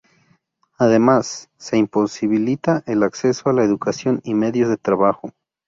[0.79, 5.29] Además se imposibilita el acceso a la educación y medios de trabajo.